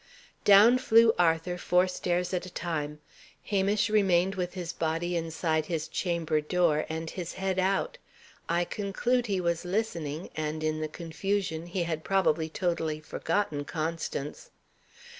Down 0.45 0.79
flew 0.79 1.13
Arthur, 1.19 1.59
four 1.59 1.87
stairs 1.87 2.33
at 2.33 2.47
a 2.47 2.51
time. 2.51 2.97
Hamish 3.43 3.87
remained 3.87 4.33
with 4.33 4.55
his 4.55 4.73
body 4.73 5.15
inside 5.15 5.67
his 5.67 5.87
chamber 5.87 6.41
door, 6.41 6.87
and 6.89 7.07
his 7.07 7.33
head 7.33 7.59
out. 7.59 7.99
I 8.49 8.65
conclude 8.65 9.27
he 9.27 9.39
was 9.39 9.63
listening; 9.63 10.31
and, 10.35 10.63
in 10.63 10.81
the 10.81 10.87
confusion, 10.87 11.67
he 11.67 11.83
had 11.83 12.03
probably 12.03 12.49
totally 12.49 12.99
forgotten 12.99 13.63
Constance. 13.63 14.49